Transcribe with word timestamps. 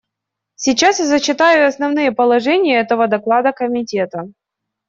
Сейчас 0.55 0.97
я 0.99 1.05
зачитаю 1.05 1.67
основные 1.67 2.11
положения 2.11 2.79
этого 2.79 3.07
доклада 3.07 3.51
Комитета. 3.51 4.27